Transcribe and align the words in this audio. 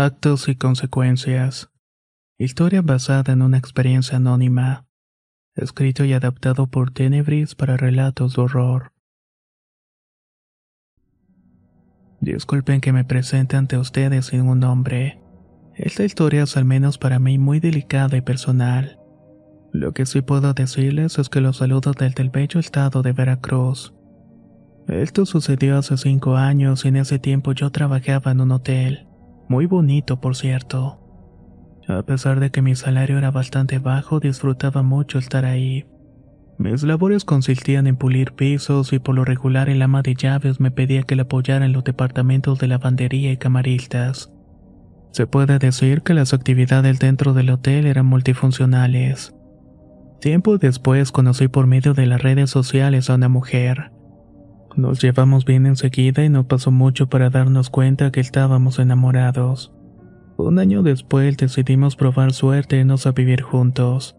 Actos 0.00 0.48
y 0.48 0.54
consecuencias. 0.54 1.72
Historia 2.38 2.82
basada 2.82 3.32
en 3.32 3.42
una 3.42 3.58
experiencia 3.58 4.18
anónima. 4.18 4.86
Escrito 5.56 6.04
y 6.04 6.12
adaptado 6.12 6.68
por 6.68 6.92
Tenebris 6.92 7.56
para 7.56 7.76
relatos 7.76 8.36
de 8.36 8.42
horror. 8.42 8.92
Disculpen 12.20 12.80
que 12.80 12.92
me 12.92 13.02
presente 13.02 13.56
ante 13.56 13.76
ustedes 13.76 14.26
sin 14.26 14.42
un 14.42 14.60
nombre. 14.60 15.20
Esta 15.74 16.04
historia 16.04 16.44
es 16.44 16.56
al 16.56 16.64
menos 16.64 16.96
para 16.96 17.18
mí 17.18 17.36
muy 17.36 17.58
delicada 17.58 18.16
y 18.16 18.20
personal. 18.20 19.00
Lo 19.72 19.94
que 19.94 20.06
sí 20.06 20.22
puedo 20.22 20.54
decirles 20.54 21.18
es 21.18 21.28
que 21.28 21.40
los 21.40 21.56
saludo 21.56 21.90
desde 21.90 22.22
el 22.22 22.30
bello 22.30 22.60
estado 22.60 23.02
de 23.02 23.14
Veracruz. 23.14 23.92
Esto 24.86 25.26
sucedió 25.26 25.76
hace 25.76 25.96
cinco 25.96 26.36
años 26.36 26.84
y 26.84 26.88
en 26.88 26.98
ese 26.98 27.18
tiempo 27.18 27.50
yo 27.50 27.72
trabajaba 27.72 28.30
en 28.30 28.42
un 28.42 28.52
hotel. 28.52 29.07
Muy 29.48 29.66
bonito, 29.66 30.20
por 30.20 30.36
cierto. 30.36 31.00
A 31.88 32.02
pesar 32.02 32.38
de 32.38 32.50
que 32.50 32.60
mi 32.60 32.74
salario 32.74 33.16
era 33.16 33.30
bastante 33.30 33.78
bajo, 33.78 34.20
disfrutaba 34.20 34.82
mucho 34.82 35.18
estar 35.18 35.46
ahí. 35.46 35.86
Mis 36.58 36.82
labores 36.82 37.24
consistían 37.24 37.86
en 37.86 37.96
pulir 37.96 38.32
pisos 38.32 38.92
y 38.92 38.98
por 38.98 39.14
lo 39.14 39.24
regular 39.24 39.70
el 39.70 39.80
ama 39.80 40.02
de 40.02 40.14
llaves 40.14 40.60
me 40.60 40.70
pedía 40.70 41.04
que 41.04 41.16
le 41.16 41.22
apoyara 41.22 41.64
en 41.64 41.72
los 41.72 41.84
departamentos 41.84 42.58
de 42.58 42.66
lavandería 42.66 43.32
y 43.32 43.36
camaristas. 43.36 44.32
Se 45.12 45.26
puede 45.26 45.58
decir 45.58 46.02
que 46.02 46.14
las 46.14 46.34
actividades 46.34 46.98
dentro 46.98 47.32
del 47.32 47.50
hotel 47.50 47.86
eran 47.86 48.06
multifuncionales. 48.06 49.34
Tiempo 50.20 50.58
después 50.58 51.12
conocí 51.12 51.48
por 51.48 51.66
medio 51.66 51.94
de 51.94 52.06
las 52.06 52.20
redes 52.20 52.50
sociales 52.50 53.08
a 53.08 53.14
una 53.14 53.28
mujer. 53.28 53.92
Nos 54.78 55.02
llevamos 55.02 55.44
bien 55.44 55.66
enseguida 55.66 56.24
y 56.24 56.28
no 56.28 56.46
pasó 56.46 56.70
mucho 56.70 57.08
para 57.08 57.30
darnos 57.30 57.68
cuenta 57.68 58.12
que 58.12 58.20
estábamos 58.20 58.78
enamorados. 58.78 59.72
Un 60.36 60.60
año 60.60 60.84
después 60.84 61.36
decidimos 61.36 61.96
probar 61.96 62.32
suerte 62.32 62.76
y 62.76 62.80
irnos 62.80 63.04
a 63.04 63.10
vivir 63.10 63.42
juntos. 63.42 64.16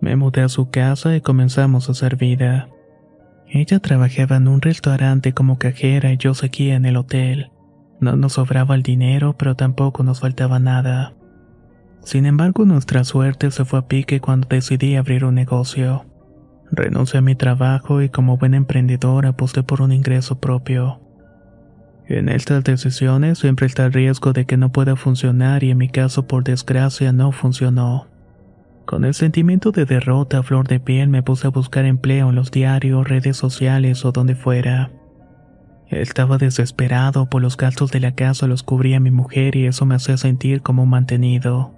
Me 0.00 0.16
mudé 0.16 0.40
a 0.40 0.48
su 0.48 0.70
casa 0.70 1.14
y 1.14 1.20
comenzamos 1.20 1.86
a 1.86 1.92
hacer 1.92 2.16
vida. 2.16 2.70
Ella 3.46 3.78
trabajaba 3.78 4.36
en 4.36 4.48
un 4.48 4.62
restaurante 4.62 5.34
como 5.34 5.58
cajera 5.58 6.14
y 6.14 6.16
yo 6.16 6.32
seguía 6.32 6.76
en 6.76 6.86
el 6.86 6.96
hotel. 6.96 7.50
No 8.00 8.16
nos 8.16 8.32
sobraba 8.32 8.76
el 8.76 8.82
dinero, 8.82 9.36
pero 9.36 9.54
tampoco 9.54 10.02
nos 10.02 10.20
faltaba 10.20 10.58
nada. 10.58 11.12
Sin 12.04 12.24
embargo, 12.24 12.64
nuestra 12.64 13.04
suerte 13.04 13.50
se 13.50 13.66
fue 13.66 13.80
a 13.80 13.86
pique 13.86 14.18
cuando 14.18 14.48
decidí 14.48 14.96
abrir 14.96 15.26
un 15.26 15.34
negocio. 15.34 16.06
Renuncié 16.72 17.18
a 17.18 17.22
mi 17.22 17.34
trabajo 17.34 18.00
y 18.02 18.08
como 18.08 18.36
buen 18.36 18.54
emprendedor 18.54 19.26
aposté 19.26 19.62
por 19.62 19.82
un 19.82 19.92
ingreso 19.92 20.38
propio. 20.38 21.00
En 22.06 22.28
estas 22.28 22.64
decisiones 22.64 23.38
siempre 23.38 23.66
está 23.66 23.86
el 23.86 23.92
riesgo 23.92 24.32
de 24.32 24.44
que 24.44 24.56
no 24.56 24.70
pueda 24.72 24.96
funcionar 24.96 25.62
y 25.62 25.70
en 25.70 25.78
mi 25.78 25.88
caso 25.88 26.26
por 26.26 26.44
desgracia 26.44 27.12
no 27.12 27.32
funcionó. 27.32 28.08
Con 28.84 29.04
el 29.04 29.14
sentimiento 29.14 29.70
de 29.70 29.84
derrota 29.84 30.38
a 30.38 30.42
flor 30.42 30.66
de 30.66 30.80
piel 30.80 31.08
me 31.08 31.22
puse 31.22 31.46
a 31.46 31.50
buscar 31.50 31.84
empleo 31.84 32.30
en 32.30 32.34
los 32.34 32.50
diarios, 32.50 33.08
redes 33.08 33.36
sociales 33.36 34.04
o 34.04 34.10
donde 34.10 34.34
fuera. 34.34 34.90
Estaba 35.88 36.38
desesperado 36.38 37.26
por 37.26 37.42
los 37.42 37.56
gastos 37.56 37.90
de 37.90 38.00
la 38.00 38.14
casa 38.14 38.46
los 38.46 38.62
cubría 38.62 39.00
mi 39.00 39.10
mujer 39.10 39.56
y 39.56 39.66
eso 39.66 39.86
me 39.86 39.96
hacía 39.96 40.16
sentir 40.16 40.62
como 40.62 40.86
mantenido. 40.86 41.74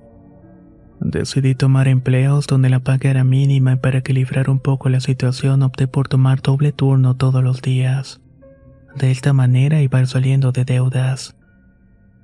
Decidí 1.04 1.56
tomar 1.56 1.88
empleos 1.88 2.46
donde 2.46 2.70
la 2.70 2.78
paga 2.78 3.10
era 3.10 3.24
mínima 3.24 3.72
y 3.72 3.76
para 3.76 3.98
equilibrar 3.98 4.48
un 4.48 4.60
poco 4.60 4.88
la 4.88 5.00
situación 5.00 5.62
opté 5.62 5.88
por 5.88 6.06
tomar 6.06 6.42
doble 6.42 6.70
turno 6.70 7.16
todos 7.16 7.42
los 7.42 7.60
días. 7.60 8.20
De 8.94 9.10
esta 9.10 9.32
manera 9.32 9.82
iba 9.82 10.04
saliendo 10.06 10.52
de 10.52 10.64
deudas. 10.64 11.36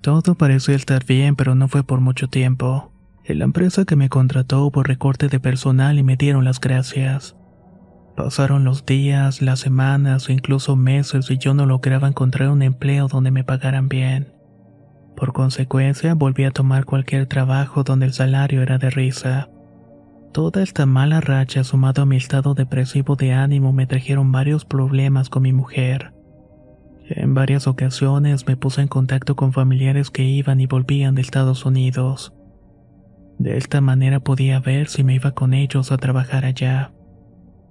Todo 0.01 0.37
parecía 0.37 0.77
estar 0.77 1.05
bien, 1.05 1.35
pero 1.35 1.57
no 1.57 1.67
fue 1.67 1.83
por 1.83 2.01
mucho 2.01 2.29
tiempo. 2.29 2.93
La 3.27 3.45
empresa 3.45 3.85
que 3.85 3.97
me 3.97 4.09
contrató 4.09 4.65
hubo 4.65 4.85
recorte 4.85 5.27
de 5.29 5.41
personal 5.41 5.99
y 5.99 6.05
me 6.05 6.17
dieron 6.17 6.45
las 6.45 6.61
gracias. 6.61 7.35
Pasaron 8.17 8.63
los 8.63 8.87
días, 8.87 9.43
las 9.43 9.59
semanas 9.59 10.29
o 10.29 10.33
incluso 10.33 10.77
meses 10.77 11.29
y 11.33 11.39
yo 11.39 11.53
no 11.53 11.67
lograba 11.67 12.07
encontrar 12.07 12.51
un 12.51 12.63
empleo 12.63 13.09
donde 13.09 13.33
me 13.33 13.43
pagaran 13.43 13.89
bien. 13.89 14.38
Por 15.19 15.33
consecuencia, 15.33 16.15
volví 16.15 16.45
a 16.45 16.53
tomar 16.53 16.85
cualquier 16.85 17.27
trabajo 17.27 17.83
donde 17.83 18.07
el 18.07 18.13
salario 18.13 18.63
era 18.63 18.79
de 18.79 18.89
risa. 18.89 19.49
Toda 20.33 20.63
esta 20.63 20.87
mala 20.87 21.21
racha 21.21 21.65
sumado 21.65 22.03
a 22.03 22.07
mi 22.07 22.17
estado 22.17 22.55
depresivo 22.55 23.17
de 23.17 23.33
ánimo 23.33 23.73
me 23.73 23.89
trajeron 23.89 24.31
varios 24.31 24.65
problemas 24.65 25.29
con 25.29 25.43
mi 25.43 25.53
mujer. 25.53 26.13
En 27.09 27.35
varias 27.35 27.67
ocasiones 27.67 28.47
me 28.47 28.57
puse 28.57 28.81
en 28.81 28.87
contacto 28.87 29.35
con 29.35 29.53
familiares 29.53 30.13
que 30.13 30.23
iban 30.23 30.61
y 30.61 30.67
volvían 30.67 31.17
de 31.17 31.23
Estados 31.23 31.67
Unidos. 31.67 32.33
De 33.39 33.57
esta 33.57 33.81
manera 33.81 34.21
podía 34.21 34.61
ver 34.61 34.87
si 34.87 35.03
me 35.03 35.17
iba 35.17 35.33
con 35.33 35.53
ellos 35.53 35.91
a 35.91 35.97
trabajar 35.97 36.45
allá. 36.45 36.93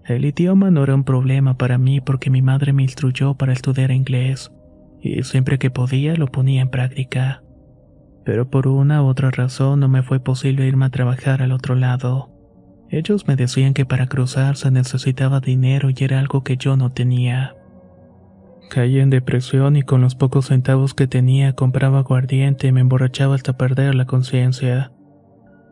El 0.03 0.25
idioma 0.25 0.69
no 0.69 0.83
era 0.83 0.95
un 0.95 1.05
problema 1.05 1.57
para 1.57 1.77
mí 1.77 2.01
porque 2.01 2.29
mi 2.29 2.41
madre 2.41 2.73
me 2.73 2.83
instruyó 2.83 3.35
para 3.35 3.53
estudiar 3.53 3.91
inglés 3.91 4.51
y 5.01 5.23
siempre 5.23 5.59
que 5.59 5.69
podía 5.69 6.15
lo 6.15 6.27
ponía 6.27 6.61
en 6.61 6.69
práctica. 6.69 7.43
Pero 8.25 8.49
por 8.49 8.67
una 8.67 9.03
u 9.03 9.07
otra 9.07 9.31
razón 9.31 9.79
no 9.79 9.87
me 9.87 10.03
fue 10.03 10.19
posible 10.19 10.67
irme 10.67 10.85
a 10.85 10.89
trabajar 10.89 11.41
al 11.41 11.51
otro 11.51 11.75
lado. 11.75 12.29
Ellos 12.89 13.27
me 13.27 13.35
decían 13.35 13.73
que 13.73 13.85
para 13.85 14.07
cruzarse 14.07 14.71
necesitaba 14.71 15.39
dinero 15.39 15.89
y 15.89 15.95
era 16.03 16.19
algo 16.19 16.43
que 16.43 16.57
yo 16.57 16.77
no 16.77 16.91
tenía. 16.91 17.55
Caí 18.69 18.99
en 18.99 19.09
depresión 19.09 19.75
y 19.75 19.83
con 19.83 20.01
los 20.01 20.15
pocos 20.15 20.47
centavos 20.47 20.93
que 20.93 21.07
tenía 21.07 21.53
compraba 21.53 21.99
aguardiente 21.99 22.67
y 22.67 22.71
me 22.71 22.81
emborrachaba 22.81 23.35
hasta 23.35 23.57
perder 23.57 23.95
la 23.95 24.05
conciencia. 24.05 24.91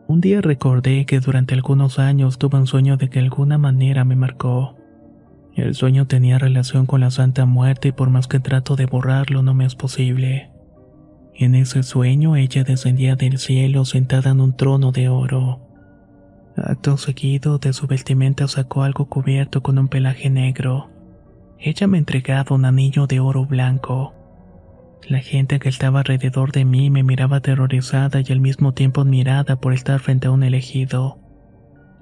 Un 0.08 0.20
día 0.20 0.40
recordé 0.40 1.04
que 1.04 1.20
durante 1.20 1.54
algunos 1.54 1.98
años 1.98 2.38
tuve 2.38 2.58
un 2.58 2.66
sueño 2.66 2.96
de 2.96 3.08
que 3.08 3.18
de 3.18 3.26
alguna 3.26 3.58
manera 3.58 4.04
me 4.04 4.16
marcó. 4.16 4.75
El 5.56 5.74
sueño 5.74 6.06
tenía 6.06 6.38
relación 6.38 6.84
con 6.84 7.00
la 7.00 7.10
Santa 7.10 7.46
Muerte 7.46 7.88
y 7.88 7.92
por 7.92 8.10
más 8.10 8.28
que 8.28 8.40
trato 8.40 8.76
de 8.76 8.84
borrarlo 8.84 9.42
no 9.42 9.54
me 9.54 9.64
es 9.64 9.74
posible. 9.74 10.50
En 11.34 11.54
ese 11.54 11.82
sueño 11.82 12.36
ella 12.36 12.62
descendía 12.62 13.16
del 13.16 13.38
cielo 13.38 13.86
sentada 13.86 14.32
en 14.32 14.42
un 14.42 14.54
trono 14.54 14.92
de 14.92 15.08
oro. 15.08 15.62
Acto 16.58 16.98
seguido 16.98 17.56
de 17.56 17.72
su 17.72 17.86
vestimenta 17.86 18.46
sacó 18.48 18.82
algo 18.82 19.06
cubierto 19.06 19.62
con 19.62 19.78
un 19.78 19.88
pelaje 19.88 20.28
negro. 20.28 20.90
Ella 21.58 21.86
me 21.86 21.96
entregaba 21.96 22.54
un 22.54 22.66
anillo 22.66 23.06
de 23.06 23.20
oro 23.20 23.46
blanco. 23.46 24.12
La 25.08 25.20
gente 25.20 25.58
que 25.58 25.70
estaba 25.70 26.00
alrededor 26.00 26.52
de 26.52 26.66
mí 26.66 26.90
me 26.90 27.02
miraba 27.02 27.38
aterrorizada 27.38 28.20
y 28.20 28.30
al 28.30 28.40
mismo 28.40 28.74
tiempo 28.74 29.00
admirada 29.00 29.56
por 29.56 29.72
estar 29.72 30.00
frente 30.00 30.26
a 30.26 30.32
un 30.32 30.42
elegido. 30.42 31.18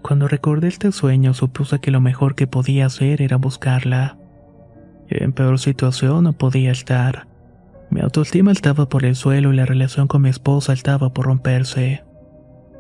Cuando 0.05 0.29
recordé 0.29 0.69
este 0.69 0.93
sueño 0.93 1.33
supuse 1.33 1.81
que 1.81 1.91
lo 1.91 1.99
mejor 1.99 2.35
que 2.35 2.47
podía 2.47 2.85
hacer 2.85 3.23
era 3.23 3.39
buscarla. 3.39 4.19
En 5.09 5.33
peor 5.33 5.59
situación 5.59 6.25
no 6.25 6.35
podía 6.35 6.73
estar. 6.73 7.27
Mi 7.91 8.03
autoestima 8.03 8.53
estaba 8.53 8.91
por 8.91 9.07
el 9.07 9.17
suelo 9.17 9.51
y 9.51 9.57
la 9.57 9.65
relación 9.65 10.07
con 10.07 10.21
mi 10.21 10.29
esposa 10.29 10.75
estaba 10.75 11.15
por 11.15 11.25
romperse. 11.25 12.05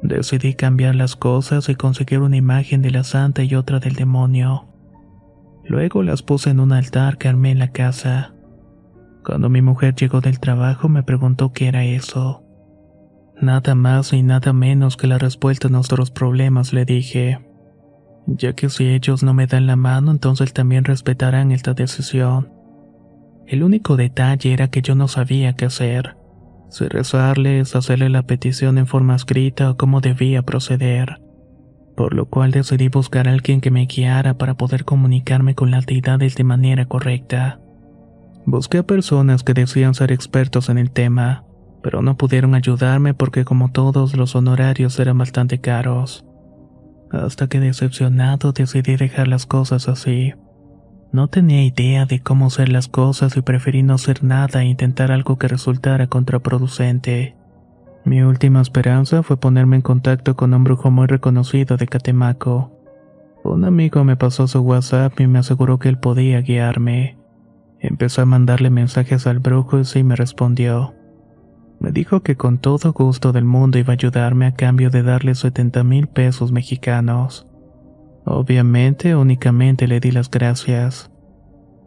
Decidí 0.02 0.52
cambiar 0.52 0.96
las 0.96 1.16
cosas 1.16 1.70
y 1.70 1.76
conseguir 1.76 2.18
una 2.18 2.36
imagen 2.36 2.82
de 2.82 2.90
la 2.90 3.04
santa 3.04 3.42
y 3.42 3.54
otra 3.54 3.80
del 3.80 3.94
demonio. 3.94 4.68
Luego 5.64 6.02
las 6.02 6.22
puse 6.22 6.50
en 6.50 6.60
un 6.60 6.72
altar 6.72 7.16
que 7.16 7.28
armé 7.28 7.52
en 7.52 7.58
la 7.58 7.72
casa. 7.72 8.34
Cuando 9.24 9.48
mi 9.48 9.62
mujer 9.62 9.94
llegó 9.94 10.20
del 10.20 10.40
trabajo 10.40 10.90
me 10.90 11.02
preguntó 11.02 11.54
qué 11.54 11.68
era 11.68 11.84
eso. 11.84 12.43
Nada 13.40 13.74
más 13.74 14.12
y 14.12 14.22
nada 14.22 14.52
menos 14.52 14.96
que 14.96 15.06
la 15.06 15.18
respuesta 15.18 15.68
a 15.68 15.70
nuestros 15.70 16.10
problemas, 16.10 16.72
le 16.72 16.84
dije. 16.84 17.40
ya 18.26 18.54
que 18.54 18.70
si 18.70 18.86
ellos 18.86 19.22
no 19.22 19.34
me 19.34 19.46
dan 19.46 19.66
la 19.66 19.76
mano, 19.76 20.10
entonces 20.10 20.52
también 20.52 20.84
respetarán 20.84 21.52
esta 21.52 21.74
decisión. 21.74 22.50
El 23.46 23.62
único 23.62 23.96
detalle 23.96 24.54
era 24.54 24.68
que 24.68 24.80
yo 24.80 24.94
no 24.94 25.08
sabía 25.08 25.52
qué 25.52 25.66
hacer, 25.66 26.16
si 26.70 26.88
rezarles, 26.88 27.76
hacerle 27.76 28.08
la 28.08 28.22
petición 28.22 28.78
en 28.78 28.86
forma 28.86 29.14
escrita 29.14 29.70
o 29.70 29.76
cómo 29.76 30.00
debía 30.00 30.42
proceder, 30.42 31.20
por 31.96 32.14
lo 32.14 32.26
cual 32.26 32.50
decidí 32.50 32.88
buscar 32.88 33.28
a 33.28 33.32
alguien 33.32 33.60
que 33.60 33.70
me 33.70 33.86
guiara 33.86 34.38
para 34.38 34.54
poder 34.54 34.84
comunicarme 34.84 35.54
con 35.54 35.70
las 35.70 35.86
deidades 35.86 36.34
de 36.34 36.44
manera 36.44 36.86
correcta. 36.86 37.60
Busqué 38.46 38.78
a 38.78 38.82
personas 38.82 39.42
que 39.44 39.54
decían 39.54 39.94
ser 39.94 40.10
expertos 40.10 40.68
en 40.68 40.78
el 40.78 40.90
tema, 40.90 41.44
pero 41.84 42.00
no 42.00 42.16
pudieron 42.16 42.54
ayudarme 42.54 43.12
porque 43.12 43.44
como 43.44 43.70
todos 43.70 44.16
los 44.16 44.34
honorarios 44.34 44.98
eran 44.98 45.18
bastante 45.18 45.60
caros. 45.60 46.24
Hasta 47.12 47.46
que 47.46 47.60
decepcionado 47.60 48.52
decidí 48.52 48.96
dejar 48.96 49.28
las 49.28 49.44
cosas 49.44 49.86
así. 49.86 50.32
No 51.12 51.28
tenía 51.28 51.62
idea 51.62 52.06
de 52.06 52.20
cómo 52.20 52.46
hacer 52.46 52.70
las 52.70 52.88
cosas 52.88 53.36
y 53.36 53.42
preferí 53.42 53.82
no 53.82 53.94
hacer 53.94 54.24
nada 54.24 54.62
e 54.62 54.64
intentar 54.64 55.12
algo 55.12 55.36
que 55.38 55.46
resultara 55.46 56.06
contraproducente. 56.06 57.36
Mi 58.06 58.22
última 58.22 58.62
esperanza 58.62 59.22
fue 59.22 59.36
ponerme 59.36 59.76
en 59.76 59.82
contacto 59.82 60.36
con 60.36 60.54
un 60.54 60.64
brujo 60.64 60.90
muy 60.90 61.06
reconocido 61.06 61.76
de 61.76 61.86
Catemaco. 61.86 62.72
Un 63.44 63.66
amigo 63.66 64.04
me 64.04 64.16
pasó 64.16 64.48
su 64.48 64.60
WhatsApp 64.60 65.20
y 65.20 65.26
me 65.26 65.38
aseguró 65.38 65.78
que 65.78 65.90
él 65.90 65.98
podía 65.98 66.40
guiarme. 66.40 67.18
Empecé 67.78 68.22
a 68.22 68.24
mandarle 68.24 68.70
mensajes 68.70 69.26
al 69.26 69.38
brujo 69.38 69.78
y 69.78 69.84
sí 69.84 70.02
me 70.02 70.16
respondió. 70.16 70.94
Me 71.84 71.92
dijo 71.92 72.22
que 72.22 72.34
con 72.34 72.56
todo 72.56 72.94
gusto 72.94 73.32
del 73.32 73.44
mundo 73.44 73.78
iba 73.78 73.92
a 73.92 73.96
ayudarme 73.96 74.46
a 74.46 74.54
cambio 74.54 74.88
de 74.88 75.02
darle 75.02 75.34
70 75.34 75.84
mil 75.84 76.06
pesos 76.06 76.50
mexicanos. 76.50 77.46
Obviamente, 78.24 79.14
únicamente 79.14 79.86
le 79.86 80.00
di 80.00 80.10
las 80.10 80.30
gracias. 80.30 81.10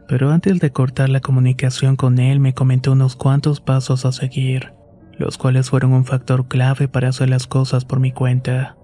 Pero 0.06 0.30
antes 0.30 0.60
de 0.60 0.70
cortar 0.70 1.08
la 1.08 1.18
comunicación 1.18 1.96
con 1.96 2.20
él, 2.20 2.38
me 2.38 2.54
comentó 2.54 2.92
unos 2.92 3.16
cuantos 3.16 3.60
pasos 3.60 4.06
a 4.06 4.12
seguir, 4.12 4.72
los 5.18 5.36
cuales 5.36 5.68
fueron 5.68 5.92
un 5.92 6.04
factor 6.04 6.46
clave 6.46 6.86
para 6.86 7.08
hacer 7.08 7.28
las 7.28 7.48
cosas 7.48 7.84
por 7.84 7.98
mi 7.98 8.12
cuenta. 8.12 8.76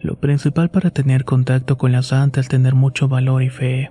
Lo 0.00 0.20
principal 0.20 0.68
para 0.68 0.90
tener 0.90 1.24
contacto 1.24 1.78
con 1.78 1.92
la 1.92 2.02
santa 2.02 2.40
es 2.40 2.48
tener 2.48 2.74
mucho 2.74 3.08
valor 3.08 3.42
y 3.42 3.48
fe. 3.48 3.90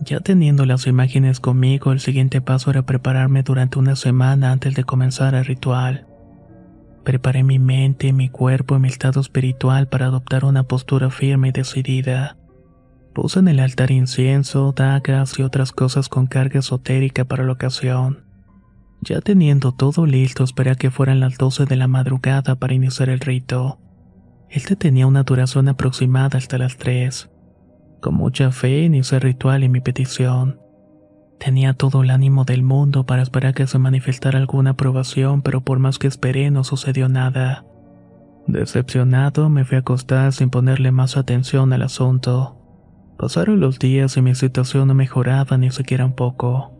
Ya 0.00 0.20
teniendo 0.20 0.66
las 0.66 0.86
imágenes 0.86 1.40
conmigo, 1.40 1.92
el 1.92 2.00
siguiente 2.00 2.40
paso 2.40 2.70
era 2.70 2.82
prepararme 2.82 3.42
durante 3.42 3.78
una 3.78 3.96
semana 3.96 4.52
antes 4.52 4.74
de 4.74 4.84
comenzar 4.84 5.34
el 5.34 5.44
ritual. 5.44 6.06
Preparé 7.04 7.42
mi 7.42 7.58
mente, 7.58 8.12
mi 8.12 8.28
cuerpo 8.28 8.76
y 8.76 8.80
mi 8.80 8.88
estado 8.88 9.20
espiritual 9.20 9.88
para 9.88 10.06
adoptar 10.06 10.44
una 10.44 10.64
postura 10.64 11.10
firme 11.10 11.48
y 11.48 11.52
decidida. 11.52 12.36
Puse 13.14 13.38
en 13.38 13.48
el 13.48 13.60
altar 13.60 13.90
incienso, 13.90 14.74
dagas 14.76 15.38
y 15.38 15.42
otras 15.42 15.72
cosas 15.72 16.08
con 16.08 16.26
carga 16.26 16.58
esotérica 16.58 17.24
para 17.24 17.44
la 17.44 17.52
ocasión. 17.52 18.24
Ya 19.00 19.20
teniendo 19.20 19.72
todo 19.72 20.04
listo, 20.04 20.44
esperé 20.44 20.72
a 20.72 20.74
que 20.74 20.90
fueran 20.90 21.20
las 21.20 21.38
12 21.38 21.64
de 21.64 21.76
la 21.76 21.86
madrugada 21.86 22.56
para 22.56 22.74
iniciar 22.74 23.08
el 23.08 23.20
rito. 23.20 23.78
Este 24.50 24.76
tenía 24.76 25.06
una 25.06 25.22
duración 25.22 25.68
aproximada 25.68 26.38
hasta 26.38 26.58
las 26.58 26.76
3. 26.76 27.30
Con 28.00 28.14
mucha 28.14 28.50
fe 28.52 28.82
inicié 28.82 29.16
el 29.16 29.22
ritual 29.22 29.64
y 29.64 29.68
mi 29.68 29.80
petición. 29.80 30.60
Tenía 31.38 31.74
todo 31.74 32.02
el 32.02 32.10
ánimo 32.10 32.44
del 32.44 32.62
mundo 32.62 33.04
para 33.04 33.22
esperar 33.22 33.54
que 33.54 33.66
se 33.66 33.78
manifestara 33.78 34.38
alguna 34.38 34.70
aprobación, 34.70 35.42
pero 35.42 35.60
por 35.60 35.78
más 35.78 35.98
que 35.98 36.06
esperé 36.06 36.50
no 36.50 36.64
sucedió 36.64 37.08
nada. 37.08 37.64
Decepcionado, 38.46 39.48
me 39.48 39.64
fui 39.64 39.76
a 39.76 39.80
acostar 39.80 40.32
sin 40.32 40.50
ponerle 40.50 40.92
más 40.92 41.16
atención 41.16 41.72
al 41.72 41.82
asunto. 41.82 42.56
Pasaron 43.18 43.60
los 43.60 43.78
días 43.78 44.16
y 44.16 44.22
mi 44.22 44.34
situación 44.34 44.88
no 44.88 44.94
mejoraba 44.94 45.56
ni 45.58 45.70
siquiera 45.70 46.04
un 46.04 46.14
poco. 46.14 46.72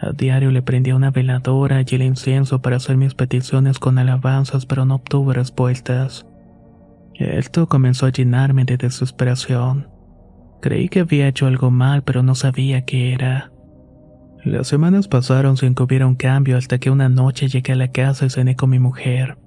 A 0.00 0.12
diario 0.12 0.50
le 0.50 0.62
prendía 0.62 0.96
una 0.96 1.10
veladora 1.10 1.80
y 1.80 1.94
el 1.94 2.02
incienso 2.02 2.60
para 2.60 2.76
hacer 2.76 2.96
mis 2.96 3.14
peticiones 3.14 3.78
con 3.78 3.98
alabanzas, 3.98 4.66
pero 4.66 4.84
no 4.84 4.96
obtuve 4.96 5.34
respuestas. 5.34 6.26
Esto 7.14 7.68
comenzó 7.68 8.06
a 8.06 8.10
llenarme 8.10 8.64
de 8.64 8.76
desesperación. 8.76 9.93
Creí 10.60 10.88
que 10.88 11.00
había 11.00 11.28
hecho 11.28 11.46
algo 11.46 11.70
mal, 11.70 12.02
pero 12.02 12.22
no 12.22 12.34
sabía 12.34 12.84
qué 12.84 13.12
era. 13.12 13.50
Las 14.44 14.68
semanas 14.68 15.08
pasaron 15.08 15.56
sin 15.56 15.74
que 15.74 15.82
hubiera 15.82 16.06
un 16.06 16.16
cambio 16.16 16.58
hasta 16.58 16.78
que 16.78 16.90
una 16.90 17.08
noche 17.08 17.48
llegué 17.48 17.72
a 17.72 17.76
la 17.76 17.88
casa 17.88 18.26
y 18.26 18.30
cené 18.30 18.56
con 18.56 18.70
mi 18.70 18.78
mujer. 18.78 19.38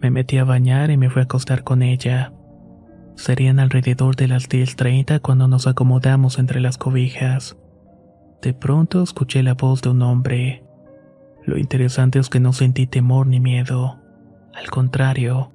Me 0.00 0.10
metí 0.10 0.36
a 0.36 0.44
bañar 0.44 0.90
y 0.90 0.98
me 0.98 1.08
fui 1.08 1.20
a 1.20 1.24
acostar 1.24 1.64
con 1.64 1.82
ella. 1.82 2.32
Serían 3.16 3.58
alrededor 3.58 4.16
de 4.16 4.28
las 4.28 4.48
10.30 4.48 5.20
cuando 5.20 5.48
nos 5.48 5.66
acomodamos 5.66 6.38
entre 6.38 6.60
las 6.60 6.76
cobijas. 6.76 7.56
De 8.42 8.52
pronto 8.52 9.02
escuché 9.02 9.42
la 9.42 9.54
voz 9.54 9.80
de 9.80 9.88
un 9.88 10.02
hombre. 10.02 10.62
Lo 11.46 11.56
interesante 11.56 12.18
es 12.18 12.28
que 12.28 12.40
no 12.40 12.52
sentí 12.52 12.86
temor 12.86 13.26
ni 13.26 13.40
miedo. 13.40 13.98
Al 14.52 14.70
contrario, 14.70 15.52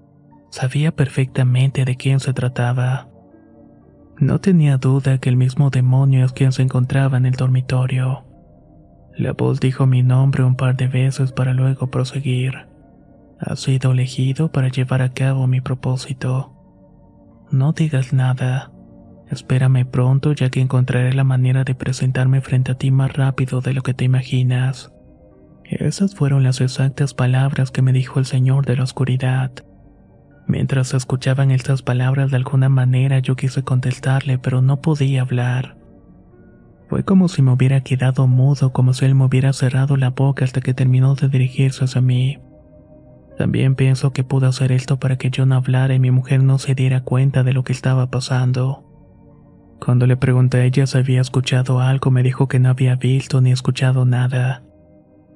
sabía 0.50 0.96
perfectamente 0.96 1.86
de 1.86 1.96
quién 1.96 2.20
se 2.20 2.34
trataba. 2.34 3.08
No 4.20 4.40
tenía 4.40 4.78
duda 4.78 5.18
que 5.18 5.30
el 5.30 5.38
mismo 5.38 5.70
demonio 5.70 6.26
es 6.26 6.34
quien 6.34 6.52
se 6.52 6.62
encontraba 6.62 7.18
en 7.18 7.26
el 7.26 7.36
dormitorio. 7.36 8.26
La 9.16 9.32
voz 9.32 9.62
dijo 9.62 9.86
mi 9.86 10.04
nombre 10.04 10.44
un 10.44 10.56
par 10.56 10.76
de 10.76 10.88
veces 10.88 11.32
para 11.32 11.54
luego 11.54 11.88
proseguir. 11.88 12.68
Ha 13.40 13.56
sido 13.56 13.94
elegido 13.94 14.52
para 14.52 14.68
llevar 14.68 15.02
a 15.02 15.14
cabo 15.14 15.48
mi 15.48 15.62
propósito. 15.62 16.54
No 17.50 17.72
digas 17.72 18.12
nada. 18.12 18.72
Espérame 19.30 19.86
pronto 19.86 20.34
ya 20.34 20.50
que 20.50 20.60
encontraré 20.60 21.14
la 21.14 21.24
manera 21.24 21.64
de 21.64 21.76
presentarme 21.76 22.42
frente 22.42 22.74
a 22.74 22.76
ti 22.76 22.92
más 22.92 23.14
rápido 23.14 23.62
de 23.62 23.74
lo 23.74 23.84
que 23.84 23.94
te 23.94 24.04
imaginas. 24.04 24.92
Esas 25.64 26.14
fueron 26.14 26.44
las 26.44 26.60
exactas 26.60 27.14
palabras 27.14 27.72
que 27.72 27.82
me 27.82 27.94
dijo 27.94 28.20
el 28.20 28.26
Señor 28.26 28.66
de 28.66 28.76
la 28.76 28.84
Oscuridad. 28.84 29.52
Mientras 30.50 30.96
escuchaban 30.96 31.52
estas 31.52 31.84
palabras 31.84 32.32
de 32.32 32.38
alguna 32.38 32.70
manera 32.70 33.20
yo 33.20 33.36
quise 33.36 33.62
contestarle, 33.62 34.40
pero 34.40 34.64
no 34.64 34.82
podía 34.82 35.22
hablar. 35.22 35.78
Fue 36.90 37.06
como 37.06 37.28
si 37.28 37.44
me 37.44 37.52
hubiera 37.52 37.82
quedado 37.82 38.26
mudo, 38.26 38.74
como 38.74 38.96
si 38.96 39.06
él 39.06 39.14
me 39.14 39.26
hubiera 39.26 39.54
cerrado 39.54 39.96
la 39.96 40.10
boca 40.10 40.44
hasta 40.44 40.60
que 40.60 40.74
terminó 40.74 41.14
de 41.14 41.30
dirigirse 41.30 41.86
hacia 41.86 42.02
mí. 42.02 42.40
También 43.38 43.76
pienso 43.76 44.12
que 44.12 44.24
pudo 44.24 44.48
hacer 44.48 44.72
esto 44.72 45.00
para 45.00 45.18
que 45.18 45.30
yo 45.30 45.46
no 45.46 45.54
hablara 45.54 45.94
y 45.94 46.00
mi 46.00 46.10
mujer 46.10 46.42
no 46.42 46.58
se 46.58 46.74
diera 46.74 47.04
cuenta 47.04 47.44
de 47.44 47.54
lo 47.54 47.64
que 47.64 47.74
estaba 47.74 48.10
pasando. 48.10 48.84
Cuando 49.80 50.08
le 50.08 50.18
pregunté 50.18 50.58
a 50.58 50.66
ella 50.66 50.88
si 50.88 50.98
había 50.98 51.22
escuchado 51.22 51.80
algo, 51.80 52.10
me 52.10 52.24
dijo 52.24 52.48
que 52.48 52.58
no 52.58 52.70
había 52.70 52.96
visto 52.96 53.40
ni 53.40 53.52
escuchado 53.52 54.04
nada. 54.04 54.64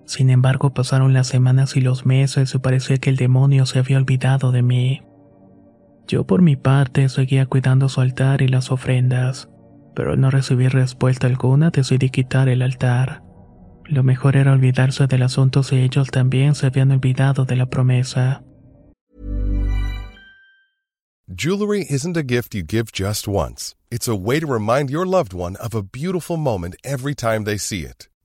Sin 0.05 0.29
embargo, 0.29 0.73
pasaron 0.73 1.13
las 1.13 1.27
semanas 1.27 1.75
y 1.75 1.81
los 1.81 2.05
meses 2.05 2.53
y 2.53 2.59
parecía 2.59 2.97
que 2.97 3.09
el 3.09 3.15
demonio 3.15 3.65
se 3.65 3.79
había 3.79 3.97
olvidado 3.97 4.51
de 4.51 4.61
mí. 4.61 5.01
Yo 6.07 6.25
por 6.25 6.41
mi 6.41 6.55
parte 6.55 7.07
seguía 7.09 7.45
cuidando 7.45 7.87
su 7.89 8.01
altar 8.01 8.41
y 8.41 8.47
las 8.47 8.71
ofrendas, 8.71 9.49
pero 9.95 10.17
no 10.17 10.29
recibir 10.29 10.73
respuesta 10.73 11.27
alguna 11.27 11.69
decidí 11.69 12.09
quitar 12.09 12.49
el 12.49 12.61
altar. 12.61 13.23
Lo 13.85 14.03
mejor 14.03 14.35
era 14.35 14.51
olvidarse 14.53 15.07
del 15.07 15.23
asunto 15.23 15.63
si 15.63 15.77
ellos 15.77 16.09
también 16.09 16.55
se 16.55 16.67
habían 16.67 16.91
olvidado 16.91 17.45
de 17.45 17.55
la 17.55 17.69
promesa. 17.69 18.43
Jewelry 21.35 21.85
isn't 21.89 22.17
a 22.17 22.21
gift 22.21 22.53
you 22.53 22.63
give 22.63 22.91
just 22.91 23.27
once. 23.27 23.75
It's 23.89 24.07
a 24.07 24.15
way 24.15 24.39
to 24.39 24.45
remind 24.45 24.89
your 24.89 25.05
loved 25.05 25.33
one 25.33 25.55
of 25.55 25.73
a 25.73 25.81
beautiful 25.81 26.37
moment 26.37 26.75
every 26.83 27.15
time 27.15 27.45
they 27.45 27.57
see 27.57 27.81
it. 27.85 28.07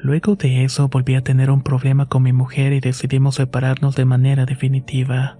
Luego 0.00 0.36
de 0.36 0.64
eso 0.64 0.88
volví 0.88 1.16
a 1.16 1.22
tener 1.22 1.50
un 1.50 1.62
problema 1.62 2.06
con 2.06 2.22
mi 2.22 2.32
mujer 2.32 2.72
y 2.72 2.80
decidimos 2.80 3.34
separarnos 3.34 3.96
de 3.96 4.04
manera 4.04 4.46
definitiva. 4.46 5.38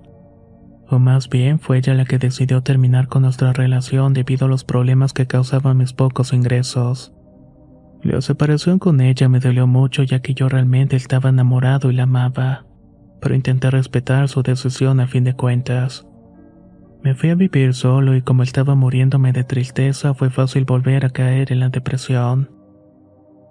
O 0.91 0.99
más 0.99 1.29
bien 1.29 1.61
fue 1.61 1.79
ella 1.79 1.95
la 1.95 2.05
que 2.05 2.19
decidió 2.19 2.63
terminar 2.63 3.09
con 3.09 3.23
nuestra 3.23 3.53
relación 3.53 4.15
debido 4.15 4.47
a 4.47 4.49
los 4.49 4.65
problemas 4.65 5.13
que 5.13 5.27
causaban 5.27 5.77
mis 5.77 5.93
pocos 5.93 6.33
ingresos. 6.33 7.13
La 8.03 8.21
separación 8.21 8.79
con 8.79 9.01
ella 9.01 9.29
me 9.29 9.39
dolió 9.39 9.67
mucho 9.67 10.03
ya 10.03 10.21
que 10.21 10.35
yo 10.35 10.49
realmente 10.49 10.97
estaba 10.97 11.29
enamorado 11.29 11.91
y 11.91 11.95
la 11.95 12.05
amaba, 12.05 12.65
pero 13.21 13.35
intenté 13.35 13.71
respetar 13.71 14.29
su 14.29 14.43
decisión 14.43 14.99
a 15.01 15.07
fin 15.07 15.25
de 15.25 15.35
cuentas. 15.35 16.07
Me 17.03 17.15
fui 17.15 17.31
a 17.31 17.37
vivir 17.37 17.75
solo 17.75 18.17
y 18.17 18.23
como 18.23 18.43
estaba 18.43 18.75
muriéndome 18.75 19.33
de 19.33 19.45
tristeza 19.45 20.15
fue 20.15 20.31
fácil 20.31 20.65
volver 20.65 21.05
a 21.05 21.11
caer 21.11 21.53
en 21.53 21.61
la 21.61 21.69
depresión. 21.69 22.58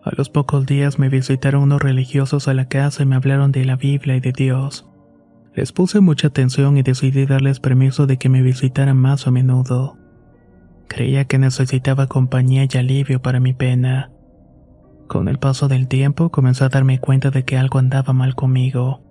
A 0.07 0.11
los 0.15 0.29
pocos 0.29 0.65
días 0.65 0.99
me 0.99 1.09
visitaron 1.09 1.63
unos 1.63 1.81
religiosos 1.81 2.47
a 2.47 2.53
la 2.53 2.69
casa 2.69 3.03
y 3.03 3.05
me 3.05 3.17
hablaron 3.17 3.51
de 3.51 3.65
la 3.65 3.75
Biblia 3.75 4.15
y 4.15 4.21
de 4.21 4.31
Dios. 4.31 4.87
Les 5.53 5.73
puse 5.73 5.99
mucha 5.99 6.27
atención 6.27 6.77
y 6.77 6.81
decidí 6.81 7.25
darles 7.25 7.59
permiso 7.59 8.07
de 8.07 8.15
que 8.15 8.29
me 8.29 8.41
visitaran 8.41 8.95
más 8.95 9.27
a 9.27 9.31
menudo. 9.31 9.97
Creía 10.87 11.25
que 11.25 11.39
necesitaba 11.39 12.07
compañía 12.07 12.65
y 12.71 12.77
alivio 12.77 13.21
para 13.21 13.41
mi 13.41 13.51
pena. 13.51 14.09
Con 15.07 15.27
el 15.27 15.39
paso 15.39 15.67
del 15.67 15.89
tiempo 15.89 16.29
comencé 16.29 16.63
a 16.63 16.69
darme 16.69 17.01
cuenta 17.01 17.29
de 17.29 17.43
que 17.43 17.57
algo 17.57 17.77
andaba 17.77 18.13
mal 18.13 18.33
conmigo. 18.33 19.01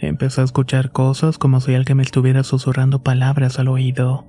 Empecé 0.00 0.40
a 0.40 0.44
escuchar 0.44 0.90
cosas 0.90 1.38
como 1.38 1.60
si 1.60 1.76
alguien 1.76 1.98
me 1.98 2.02
estuviera 2.02 2.42
susurrando 2.42 3.04
palabras 3.04 3.60
al 3.60 3.68
oído. 3.68 4.26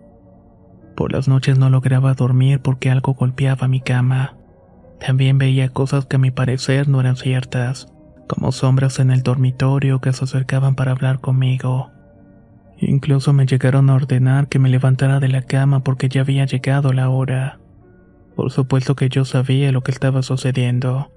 Por 0.95 1.13
las 1.13 1.27
noches 1.27 1.57
no 1.57 1.71
lograba 1.71 2.13
dormir 2.13 2.59
porque 2.59 2.91
algo 2.91 3.15
golpeaba 3.15 3.67
mi 3.67 3.81
cama. 3.81 4.35
También 5.05 5.37
veía 5.37 5.69
cosas 5.69 6.07
que 6.07 6.15
a 6.15 6.19
mi 6.19 6.31
parecer 6.31 6.87
no 6.87 6.99
eran 6.99 7.15
ciertas, 7.15 7.87
como 8.27 8.51
sombras 8.51 8.97
en 8.97 9.11
el 9.11 9.21
dormitorio 9.21 10.01
que 10.01 10.11
se 10.13 10.23
acercaban 10.23 10.73
para 10.73 10.93
hablar 10.93 11.19
conmigo. 11.19 11.91
Incluso 12.79 13.31
me 13.31 13.45
llegaron 13.45 13.89
a 13.91 13.95
ordenar 13.95 14.47
que 14.47 14.57
me 14.57 14.69
levantara 14.69 15.19
de 15.19 15.27
la 15.27 15.43
cama 15.43 15.83
porque 15.83 16.09
ya 16.09 16.21
había 16.21 16.45
llegado 16.45 16.91
la 16.91 17.09
hora. 17.09 17.59
Por 18.35 18.51
supuesto 18.51 18.95
que 18.95 19.09
yo 19.09 19.25
sabía 19.25 19.71
lo 19.71 19.81
que 19.81 19.91
estaba 19.91 20.23
sucediendo. 20.23 21.11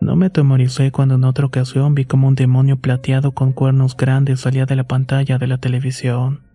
No 0.00 0.14
me 0.14 0.26
atemoricé 0.26 0.92
cuando 0.92 1.16
en 1.16 1.24
otra 1.24 1.46
ocasión 1.46 1.96
vi 1.96 2.04
como 2.04 2.28
un 2.28 2.36
demonio 2.36 2.76
plateado 2.76 3.32
con 3.32 3.52
cuernos 3.52 3.96
grandes 3.96 4.40
salía 4.40 4.64
de 4.64 4.76
la 4.76 4.84
pantalla 4.84 5.38
de 5.38 5.46
la 5.48 5.58
televisión. 5.58 6.47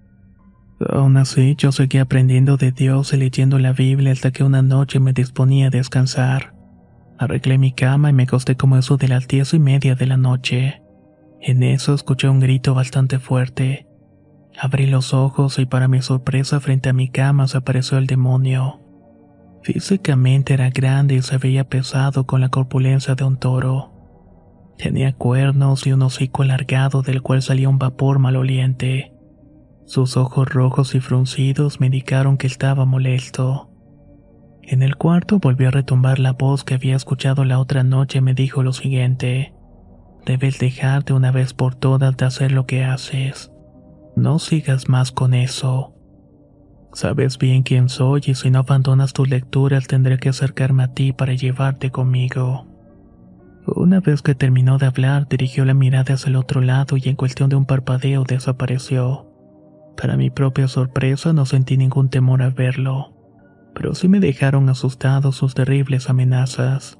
Aún 0.80 1.18
así, 1.18 1.56
yo 1.58 1.72
seguía 1.72 2.04
aprendiendo 2.04 2.58
de 2.58 2.72
Dios 2.72 3.14
y 3.14 3.18
leyendo 3.18 3.60
la 3.60 3.74
Biblia 3.74 4.12
hasta 4.12 4.32
que 4.32 4.44
una 4.44 4.62
noche 4.62 5.00
me 5.00 5.14
disponía 5.14 5.68
a 5.68 5.70
descansar. 5.70 6.54
Arreglé 7.18 7.58
mi 7.58 7.72
cama 7.72 8.10
y 8.10 8.14
me 8.14 8.24
acosté 8.24 8.58
como 8.58 8.78
eso 8.78 8.98
de 8.98 9.08
las 9.08 9.28
diez 9.28 9.54
y 9.54 9.60
media 9.60 9.96
de 9.96 10.08
la 10.08 10.18
noche. 10.18 10.82
En 11.42 11.64
eso 11.64 11.94
escuché 11.94 12.28
un 12.28 12.40
grito 12.40 12.74
bastante 12.74 13.20
fuerte. 13.20 13.88
Abrí 14.60 14.88
los 14.88 15.14
ojos 15.14 15.58
y 15.60 15.66
para 15.66 15.88
mi 15.88 16.02
sorpresa 16.02 16.60
frente 16.60 16.90
a 16.90 16.94
mi 16.94 17.10
cama 17.10 17.48
se 17.48 17.58
apareció 17.58 17.98
el 17.98 18.08
demonio. 18.08 18.82
Físicamente 19.64 20.54
era 20.54 20.70
grande 20.70 21.16
y 21.16 21.22
se 21.22 21.38
veía 21.38 21.64
pesado 21.64 22.26
con 22.26 22.42
la 22.42 22.50
corpulencia 22.50 23.16
de 23.16 23.24
un 23.24 23.38
toro. 23.38 23.92
Tenía 24.78 25.14
cuernos 25.14 25.88
y 25.88 25.94
un 25.94 26.02
hocico 26.02 26.44
alargado 26.44 27.02
del 27.02 27.22
cual 27.22 27.42
salía 27.42 27.70
un 27.70 27.78
vapor 27.78 28.20
maloliente. 28.20 29.13
Sus 29.86 30.18
ojos 30.18 30.48
rojos 30.50 30.96
y 30.96 31.00
fruncidos 31.00 31.80
me 31.80 31.88
indicaron 31.88 32.38
que 32.38 32.48
estaba 32.48 32.86
molesto. 32.86 33.70
En 34.62 34.82
el 34.82 34.96
cuarto 34.96 35.40
volvió 35.40 35.68
a 35.68 35.72
retumbar 35.72 36.20
la 36.20 36.32
voz 36.32 36.64
que 36.64 36.74
había 36.74 36.96
escuchado 36.96 37.44
la 37.44 37.60
otra 37.60 37.84
noche 37.84 38.20
y 38.20 38.22
me 38.22 38.34
dijo 38.34 38.64
lo 38.64 38.72
siguiente. 38.72 39.54
Debes 40.26 40.58
dejarte 40.58 41.12
una 41.12 41.32
vez 41.32 41.54
por 41.54 41.76
todas 41.76 42.16
de 42.16 42.26
hacer 42.26 42.54
lo 42.54 42.66
que 42.66 42.86
haces. 42.86 43.52
No 44.16 44.40
sigas 44.40 44.88
más 44.88 45.12
con 45.12 45.34
eso. 45.34 45.94
Sabes 46.94 47.38
bien 47.38 47.64
quién 47.64 47.90
soy 47.90 48.22
y 48.28 48.36
si 48.36 48.52
no 48.52 48.60
abandonas 48.60 49.12
tus 49.12 49.28
lecturas 49.28 49.88
tendré 49.88 50.18
que 50.18 50.30
acercarme 50.30 50.84
a 50.84 50.94
ti 50.94 51.12
para 51.12 51.34
llevarte 51.34 51.92
conmigo. 51.92 52.68
Una 53.66 54.00
vez 54.00 54.22
que 54.22 54.36
terminó 54.36 54.78
de 54.78 54.86
hablar, 54.86 55.28
dirigió 55.28 55.66
la 55.66 55.74
mirada 55.74 56.14
hacia 56.14 56.30
el 56.30 56.36
otro 56.36 56.62
lado 56.62 56.96
y 56.96 57.10
en 57.10 57.16
cuestión 57.16 57.50
de 57.50 57.56
un 57.58 57.66
parpadeo 57.66 58.24
desapareció. 58.24 59.33
Para 59.96 60.18
mi 60.18 60.30
propia 60.30 60.68
sorpresa 60.68 61.34
no 61.34 61.46
sentí 61.46 61.78
ningún 61.78 62.10
temor 62.10 62.42
al 62.42 62.52
verlo, 62.52 63.14
pero 63.76 63.96
sí 63.96 64.08
me 64.08 64.20
dejaron 64.20 64.70
asustado 64.70 65.32
sus 65.32 65.54
terribles 65.54 66.10
amenazas. 66.10 67.00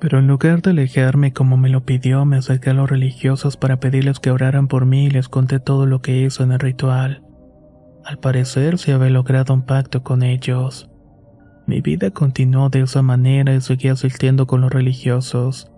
Pero 0.00 0.18
en 0.18 0.26
lugar 0.26 0.60
de 0.60 0.70
alejarme 0.70 1.32
como 1.32 1.56
me 1.56 1.68
lo 1.68 1.84
pidió, 1.84 2.24
me 2.24 2.36
acerqué 2.36 2.70
a 2.70 2.74
los 2.74 2.90
religiosos 2.90 3.56
para 3.56 3.80
pedirles 3.80 4.20
que 4.20 4.30
oraran 4.30 4.68
por 4.68 4.86
mí 4.86 5.06
y 5.06 5.10
les 5.10 5.28
conté 5.28 5.60
todo 5.60 5.86
lo 5.86 6.02
que 6.02 6.20
hizo 6.20 6.42
en 6.42 6.52
el 6.52 6.58
ritual. 6.58 7.22
Al 8.04 8.18
parecer 8.18 8.76
se 8.76 8.92
había 8.92 9.08
logrado 9.08 9.54
un 9.54 9.62
pacto 9.62 10.02
con 10.02 10.22
ellos. 10.22 10.90
Mi 11.66 11.80
vida 11.80 12.10
continuó 12.10 12.68
de 12.68 12.82
esa 12.82 13.00
manera 13.00 13.54
y 13.54 13.62
seguí 13.62 13.88
asistiendo 13.88 14.46
con 14.46 14.60
los 14.60 14.70
religiosos, 14.70 15.72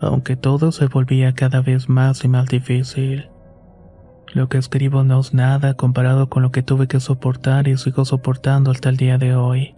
aunque 0.00 0.34
todo 0.34 0.72
se 0.72 0.86
volvía 0.86 1.34
cada 1.34 1.60
vez 1.60 1.88
más 1.88 2.24
y 2.24 2.28
más 2.28 2.48
difícil. 2.48 3.28
Lo 4.32 4.48
que 4.48 4.58
escribo 4.58 5.02
no 5.02 5.20
es 5.20 5.34
nada 5.34 5.74
comparado 5.74 6.28
con 6.28 6.42
lo 6.42 6.52
que 6.52 6.62
tuve 6.62 6.86
que 6.86 7.00
soportar 7.00 7.66
y 7.66 7.76
sigo 7.76 8.04
soportando 8.04 8.70
hasta 8.70 8.88
el 8.88 8.96
día 8.96 9.18
de 9.18 9.34
hoy. 9.34 9.74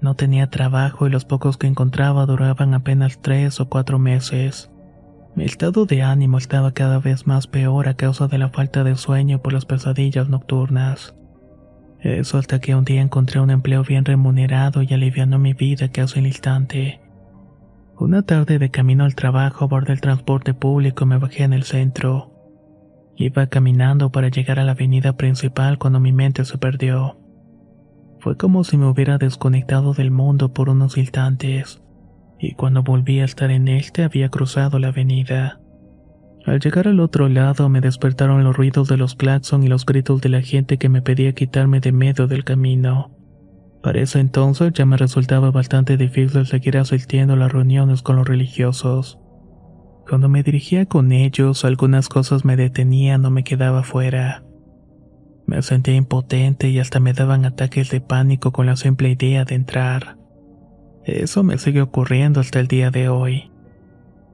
No 0.00 0.14
tenía 0.14 0.48
trabajo 0.48 1.08
y 1.08 1.10
los 1.10 1.24
pocos 1.24 1.56
que 1.56 1.66
encontraba 1.66 2.24
duraban 2.24 2.72
apenas 2.72 3.20
tres 3.20 3.58
o 3.60 3.68
cuatro 3.68 3.98
meses. 3.98 4.70
Mi 5.34 5.44
estado 5.44 5.86
de 5.86 6.02
ánimo 6.02 6.38
estaba 6.38 6.72
cada 6.72 7.00
vez 7.00 7.26
más 7.26 7.48
peor 7.48 7.88
a 7.88 7.94
causa 7.94 8.28
de 8.28 8.38
la 8.38 8.50
falta 8.50 8.84
de 8.84 8.94
sueño 8.94 9.42
por 9.42 9.52
las 9.52 9.64
pesadillas 9.64 10.28
nocturnas. 10.28 11.16
Eso 12.00 12.38
hasta 12.38 12.60
que 12.60 12.76
un 12.76 12.84
día 12.84 13.02
encontré 13.02 13.40
un 13.40 13.50
empleo 13.50 13.82
bien 13.82 14.04
remunerado 14.04 14.82
y 14.82 14.94
aliviando 14.94 15.40
mi 15.40 15.52
vida 15.52 15.88
casi 15.88 16.20
al 16.20 16.28
instante. 16.28 17.00
Una 17.98 18.22
tarde 18.22 18.60
de 18.60 18.70
camino 18.70 19.04
al 19.04 19.16
trabajo 19.16 19.64
abordé 19.64 19.94
el 19.94 20.00
transporte 20.00 20.54
público 20.54 21.02
y 21.04 21.08
me 21.08 21.18
bajé 21.18 21.42
en 21.42 21.52
el 21.52 21.64
centro. 21.64 22.37
Iba 23.20 23.48
caminando 23.48 24.12
para 24.12 24.28
llegar 24.28 24.60
a 24.60 24.64
la 24.64 24.72
avenida 24.72 25.16
principal 25.16 25.76
cuando 25.78 25.98
mi 25.98 26.12
mente 26.12 26.44
se 26.44 26.56
perdió. 26.56 27.18
Fue 28.20 28.36
como 28.36 28.62
si 28.62 28.76
me 28.76 28.86
hubiera 28.86 29.18
desconectado 29.18 29.92
del 29.92 30.12
mundo 30.12 30.52
por 30.52 30.68
unos 30.68 30.96
instantes, 30.96 31.82
y 32.38 32.54
cuando 32.54 32.84
volví 32.84 33.18
a 33.18 33.24
estar 33.24 33.50
en 33.50 33.66
este 33.66 34.04
había 34.04 34.28
cruzado 34.28 34.78
la 34.78 34.88
avenida. 34.88 35.60
Al 36.46 36.60
llegar 36.60 36.86
al 36.86 37.00
otro 37.00 37.28
lado 37.28 37.68
me 37.68 37.80
despertaron 37.80 38.44
los 38.44 38.56
ruidos 38.56 38.86
de 38.86 38.96
los 38.96 39.16
claxon 39.16 39.64
y 39.64 39.68
los 39.68 39.84
gritos 39.84 40.20
de 40.20 40.28
la 40.28 40.40
gente 40.40 40.78
que 40.78 40.88
me 40.88 41.02
pedía 41.02 41.32
quitarme 41.32 41.80
de 41.80 41.90
medio 41.90 42.28
del 42.28 42.44
camino. 42.44 43.10
Para 43.82 44.00
ese 44.00 44.20
entonces 44.20 44.72
ya 44.74 44.86
me 44.86 44.96
resultaba 44.96 45.50
bastante 45.50 45.96
difícil 45.96 46.46
seguir 46.46 46.78
asistiendo 46.78 47.34
a 47.34 47.36
las 47.36 47.50
reuniones 47.50 48.02
con 48.02 48.14
los 48.14 48.28
religiosos. 48.28 49.18
Cuando 50.08 50.30
me 50.30 50.42
dirigía 50.42 50.86
con 50.86 51.12
ellos, 51.12 51.66
algunas 51.66 52.08
cosas 52.08 52.46
me 52.46 52.56
detenían 52.56 53.26
o 53.26 53.30
me 53.30 53.44
quedaba 53.44 53.82
fuera. 53.82 54.42
Me 55.46 55.60
sentía 55.60 55.96
impotente 55.96 56.70
y 56.70 56.78
hasta 56.78 56.98
me 56.98 57.12
daban 57.12 57.44
ataques 57.44 57.90
de 57.90 58.00
pánico 58.00 58.50
con 58.50 58.64
la 58.64 58.76
simple 58.76 59.10
idea 59.10 59.44
de 59.44 59.54
entrar. 59.54 60.16
Eso 61.04 61.42
me 61.42 61.58
sigue 61.58 61.82
ocurriendo 61.82 62.40
hasta 62.40 62.58
el 62.58 62.68
día 62.68 62.90
de 62.90 63.10
hoy. 63.10 63.50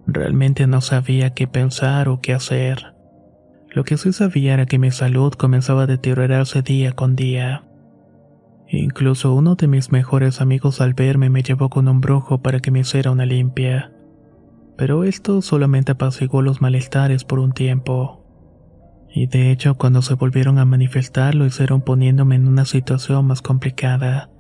Realmente 0.06 0.68
no 0.68 0.80
sabía 0.80 1.34
qué 1.34 1.48
pensar 1.48 2.08
o 2.08 2.20
qué 2.20 2.34
hacer. 2.34 2.94
Lo 3.70 3.82
que 3.82 3.96
sí 3.96 4.12
sabía 4.12 4.54
era 4.54 4.66
que 4.66 4.78
mi 4.78 4.92
salud 4.92 5.32
comenzaba 5.32 5.82
a 5.82 5.86
deteriorarse 5.88 6.62
día 6.62 6.92
con 6.92 7.16
día. 7.16 7.64
Incluso 8.68 9.34
uno 9.34 9.56
de 9.56 9.66
mis 9.66 9.90
mejores 9.90 10.40
amigos 10.40 10.80
al 10.80 10.94
verme 10.94 11.30
me 11.30 11.42
llevó 11.42 11.68
con 11.68 11.88
un 11.88 12.00
brujo 12.00 12.42
para 12.42 12.60
que 12.60 12.70
me 12.70 12.80
hiciera 12.80 13.10
una 13.10 13.26
limpia 13.26 13.93
pero 14.76 15.04
esto 15.04 15.42
solamente 15.42 15.92
apaciguó 15.92 16.42
los 16.42 16.60
malestares 16.60 17.24
por 17.24 17.38
un 17.38 17.52
tiempo. 17.52 18.24
Y 19.08 19.26
de 19.26 19.52
hecho, 19.52 19.76
cuando 19.76 20.02
se 20.02 20.14
volvieron 20.14 20.58
a 20.58 20.64
manifestar, 20.64 21.34
lo 21.34 21.46
hicieron 21.46 21.82
poniéndome 21.82 22.34
en 22.34 22.48
una 22.48 22.64
situación 22.64 23.26
más 23.26 23.42
complicada. 23.42 24.30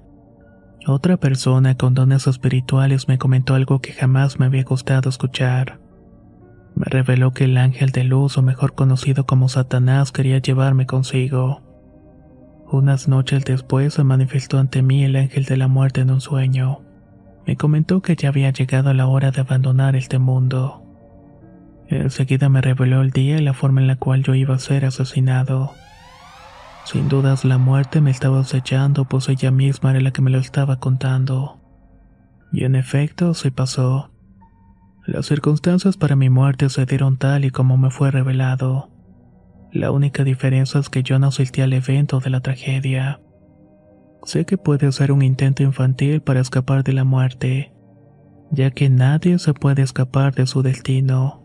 Otra 0.86 1.16
persona 1.16 1.76
con 1.76 1.94
dones 1.94 2.26
espirituales 2.26 3.08
me 3.08 3.16
comentó 3.16 3.54
algo 3.54 3.80
que 3.80 3.92
jamás 3.92 4.38
me 4.38 4.46
había 4.46 4.64
gustado 4.64 5.08
escuchar. 5.08 5.80
Me 6.74 6.86
reveló 6.86 7.32
que 7.32 7.44
el 7.44 7.56
ángel 7.56 7.90
de 7.90 8.04
luz, 8.04 8.36
o 8.36 8.42
mejor 8.42 8.74
conocido 8.74 9.24
como 9.26 9.48
Satanás, 9.48 10.10
quería 10.10 10.38
llevarme 10.38 10.86
consigo. 10.86 11.62
Unas 12.70 13.06
noches 13.06 13.44
después 13.44 13.94
se 13.94 14.04
manifestó 14.04 14.58
ante 14.58 14.82
mí 14.82 15.04
el 15.04 15.14
ángel 15.14 15.44
de 15.44 15.56
la 15.56 15.68
muerte 15.68 16.00
en 16.00 16.10
un 16.10 16.20
sueño. 16.20 16.83
Me 17.46 17.56
comentó 17.56 18.00
que 18.00 18.16
ya 18.16 18.28
había 18.28 18.50
llegado 18.50 18.92
la 18.94 19.06
hora 19.06 19.30
de 19.30 19.40
abandonar 19.40 19.96
este 19.96 20.18
mundo. 20.18 20.82
Enseguida 21.88 22.48
me 22.48 22.60
reveló 22.60 23.02
el 23.02 23.10
día 23.10 23.38
y 23.38 23.42
la 23.42 23.52
forma 23.52 23.80
en 23.80 23.86
la 23.86 23.96
cual 23.96 24.22
yo 24.22 24.34
iba 24.34 24.54
a 24.54 24.58
ser 24.58 24.84
asesinado. 24.84 25.72
Sin 26.84 27.08
dudas 27.08 27.44
la 27.44 27.58
muerte 27.58 28.00
me 28.00 28.10
estaba 28.10 28.40
acechando, 28.40 29.04
pues 29.06 29.28
ella 29.28 29.50
misma 29.50 29.90
era 29.90 30.00
la 30.00 30.12
que 30.12 30.22
me 30.22 30.30
lo 30.30 30.38
estaba 30.38 30.80
contando. 30.80 31.60
Y 32.52 32.64
en 32.64 32.76
efecto, 32.76 33.34
se 33.34 33.50
pasó. 33.50 34.10
Las 35.06 35.26
circunstancias 35.26 35.96
para 35.96 36.16
mi 36.16 36.30
muerte 36.30 36.68
se 36.70 36.86
dieron 36.86 37.18
tal 37.18 37.44
y 37.44 37.50
como 37.50 37.76
me 37.76 37.90
fue 37.90 38.10
revelado. 38.10 38.90
La 39.72 39.90
única 39.90 40.24
diferencia 40.24 40.80
es 40.80 40.88
que 40.88 41.02
yo 41.02 41.18
no 41.18 41.26
asistí 41.26 41.60
al 41.60 41.72
evento 41.72 42.20
de 42.20 42.30
la 42.30 42.40
tragedia. 42.40 43.20
Sé 44.24 44.46
que 44.46 44.56
puede 44.56 44.90
ser 44.92 45.12
un 45.12 45.22
intento 45.22 45.62
infantil 45.62 46.22
para 46.22 46.40
escapar 46.40 46.82
de 46.82 46.94
la 46.94 47.04
muerte, 47.04 47.72
ya 48.50 48.70
que 48.70 48.88
nadie 48.88 49.38
se 49.38 49.52
puede 49.52 49.82
escapar 49.82 50.34
de 50.34 50.46
su 50.46 50.62
destino. 50.62 51.42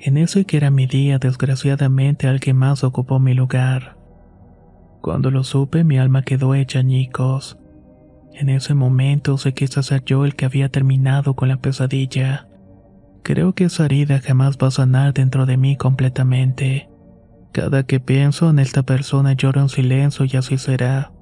En 0.00 0.16
ese 0.16 0.44
que 0.44 0.56
era 0.56 0.70
mi 0.70 0.86
día, 0.86 1.18
desgraciadamente 1.18 2.26
alguien 2.26 2.56
más 2.56 2.82
ocupó 2.82 3.20
mi 3.20 3.34
lugar. 3.34 3.96
Cuando 5.00 5.30
lo 5.30 5.44
supe, 5.44 5.84
mi 5.84 5.98
alma 5.98 6.22
quedó 6.22 6.54
hecha 6.54 6.80
añicos. 6.80 7.58
En 8.34 8.48
ese 8.48 8.74
momento 8.74 9.38
se 9.38 9.54
quiso 9.54 9.82
ser 9.82 10.04
yo 10.04 10.24
el 10.24 10.34
que 10.34 10.46
había 10.46 10.70
terminado 10.70 11.34
con 11.34 11.48
la 11.48 11.58
pesadilla. 11.58 12.48
Creo 13.22 13.54
que 13.54 13.64
esa 13.64 13.84
herida 13.84 14.20
jamás 14.20 14.56
va 14.56 14.68
a 14.68 14.72
sanar 14.72 15.12
dentro 15.12 15.46
de 15.46 15.56
mí 15.56 15.76
completamente. 15.76 16.88
Cada 17.52 17.84
que 17.84 18.00
pienso 18.00 18.48
en 18.50 18.58
esta 18.58 18.82
persona 18.82 19.34
lloro 19.34 19.60
en 19.60 19.68
silencio 19.68 20.24
y 20.24 20.36
así 20.36 20.58
será. 20.58 21.12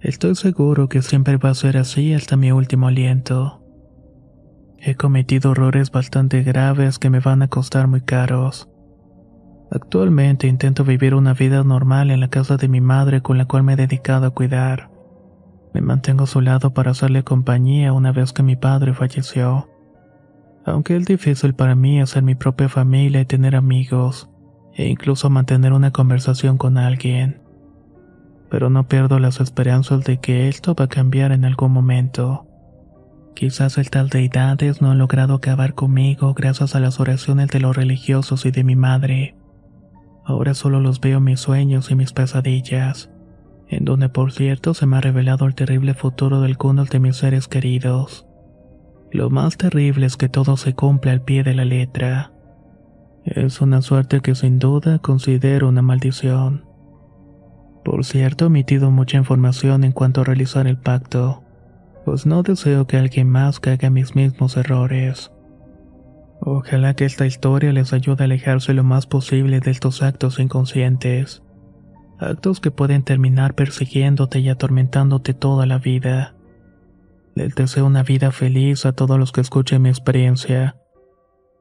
Estoy 0.00 0.36
seguro 0.36 0.88
que 0.88 1.02
siempre 1.02 1.38
va 1.38 1.50
a 1.50 1.54
ser 1.54 1.76
así 1.76 2.14
hasta 2.14 2.36
mi 2.36 2.52
último 2.52 2.86
aliento. 2.86 3.60
He 4.78 4.94
cometido 4.94 5.50
errores 5.50 5.90
bastante 5.90 6.44
graves 6.44 7.00
que 7.00 7.10
me 7.10 7.18
van 7.18 7.42
a 7.42 7.48
costar 7.48 7.88
muy 7.88 8.02
caros. 8.02 8.68
Actualmente 9.72 10.46
intento 10.46 10.84
vivir 10.84 11.16
una 11.16 11.34
vida 11.34 11.64
normal 11.64 12.12
en 12.12 12.20
la 12.20 12.28
casa 12.28 12.56
de 12.56 12.68
mi 12.68 12.80
madre 12.80 13.22
con 13.22 13.38
la 13.38 13.46
cual 13.46 13.64
me 13.64 13.72
he 13.72 13.76
dedicado 13.76 14.26
a 14.26 14.30
cuidar. 14.30 14.88
Me 15.74 15.80
mantengo 15.80 16.24
a 16.24 16.28
su 16.28 16.40
lado 16.42 16.72
para 16.72 16.92
hacerle 16.92 17.24
compañía 17.24 17.92
una 17.92 18.12
vez 18.12 18.32
que 18.32 18.44
mi 18.44 18.54
padre 18.54 18.94
falleció. 18.94 19.68
Aunque 20.64 20.94
es 20.94 21.06
difícil 21.06 21.54
para 21.54 21.74
mí 21.74 22.00
hacer 22.00 22.22
mi 22.22 22.36
propia 22.36 22.68
familia 22.68 23.20
y 23.20 23.26
tener 23.26 23.56
amigos, 23.56 24.30
e 24.74 24.86
incluso 24.86 25.28
mantener 25.28 25.72
una 25.72 25.90
conversación 25.90 26.56
con 26.56 26.78
alguien. 26.78 27.47
Pero 28.50 28.70
no 28.70 28.88
pierdo 28.88 29.18
las 29.18 29.40
esperanzas 29.40 30.04
de 30.04 30.18
que 30.18 30.48
esto 30.48 30.74
va 30.74 30.84
a 30.86 30.88
cambiar 30.88 31.32
en 31.32 31.44
algún 31.44 31.72
momento. 31.72 32.46
Quizás 33.34 33.78
el 33.78 33.90
tal 33.90 34.08
deidades 34.08 34.82
no 34.82 34.90
ha 34.90 34.94
logrado 34.94 35.34
acabar 35.34 35.74
conmigo 35.74 36.34
gracias 36.34 36.74
a 36.74 36.80
las 36.80 36.98
oraciones 36.98 37.48
de 37.48 37.60
los 37.60 37.76
religiosos 37.76 38.46
y 38.46 38.50
de 38.50 38.64
mi 38.64 38.74
madre. 38.74 39.36
Ahora 40.24 40.54
solo 40.54 40.80
los 40.80 41.00
veo 41.00 41.18
en 41.18 41.24
mis 41.24 41.40
sueños 41.40 41.90
y 41.90 41.94
mis 41.94 42.12
pesadillas 42.12 43.10
en 43.68 43.84
donde 43.84 44.08
por 44.08 44.32
cierto 44.32 44.74
se 44.74 44.86
me 44.86 44.96
ha 44.96 45.00
revelado 45.00 45.46
el 45.46 45.54
terrible 45.54 45.94
futuro 45.94 46.40
de 46.40 46.46
algunos 46.46 46.90
de 46.90 47.00
mis 47.00 47.16
seres 47.16 47.48
queridos. 47.48 48.26
Lo 49.10 49.30
más 49.30 49.56
terrible 49.56 50.06
es 50.06 50.16
que 50.16 50.28
todo 50.28 50.56
se 50.56 50.74
cumple 50.74 51.10
al 51.10 51.22
pie 51.22 51.42
de 51.42 51.54
la 51.54 51.64
letra. 51.64 52.32
Es 53.24 53.60
una 53.60 53.82
suerte 53.82 54.20
que 54.20 54.34
sin 54.34 54.58
duda 54.58 54.98
considero 54.98 55.68
una 55.68 55.82
maldición. 55.82 56.64
Por 57.88 58.04
cierto, 58.04 58.44
he 58.44 58.48
emitido 58.48 58.90
mucha 58.90 59.16
información 59.16 59.82
en 59.82 59.92
cuanto 59.92 60.20
a 60.20 60.24
realizar 60.24 60.66
el 60.66 60.76
pacto, 60.76 61.42
pues 62.04 62.26
no 62.26 62.42
deseo 62.42 62.86
que 62.86 62.98
alguien 62.98 63.30
más 63.30 63.60
caiga 63.60 63.88
mis 63.88 64.14
mismos 64.14 64.58
errores. 64.58 65.32
Ojalá 66.38 66.92
que 66.92 67.06
esta 67.06 67.24
historia 67.24 67.72
les 67.72 67.94
ayude 67.94 68.24
a 68.24 68.26
alejarse 68.26 68.74
lo 68.74 68.84
más 68.84 69.06
posible 69.06 69.60
de 69.60 69.70
estos 69.70 70.02
actos 70.02 70.38
inconscientes 70.38 71.42
actos 72.18 72.60
que 72.60 72.70
pueden 72.70 73.04
terminar 73.04 73.54
persiguiéndote 73.54 74.40
y 74.40 74.50
atormentándote 74.50 75.32
toda 75.32 75.64
la 75.64 75.78
vida. 75.78 76.34
Les 77.34 77.54
deseo 77.54 77.86
una 77.86 78.02
vida 78.02 78.32
feliz 78.32 78.84
a 78.84 78.92
todos 78.92 79.18
los 79.18 79.32
que 79.32 79.40
escuchen 79.40 79.80
mi 79.80 79.88
experiencia, 79.88 80.76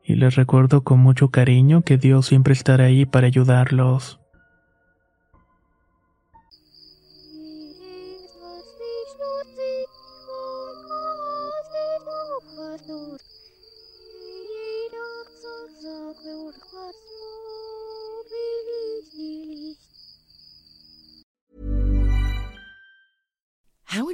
y 0.04 0.16
les 0.16 0.36
recuerdo 0.36 0.84
con 0.84 1.00
mucho 1.00 1.30
cariño 1.30 1.84
que 1.84 1.98
Dios 1.98 2.26
siempre 2.26 2.52
estará 2.52 2.86
ahí 2.86 3.06
para 3.06 3.28
ayudarlos. 3.28 4.20